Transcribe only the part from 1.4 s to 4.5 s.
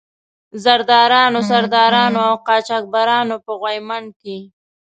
سردارانو او قاچاق برانو په غويمند کې.